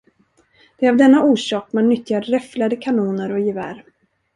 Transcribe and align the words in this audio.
Det 0.77 0.85
är 0.85 0.89
av 0.89 0.97
denna 0.97 1.23
orsak 1.23 1.73
man 1.73 1.89
nyttjar 1.89 2.21
räfflade 2.21 2.75
kanoner 2.75 3.31
och 3.31 3.39
gevär. 3.39 3.85